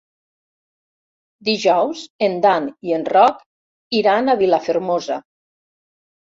[1.49, 3.37] Dijous en Dan i en Roc
[3.99, 5.21] iran a Vilafermosa.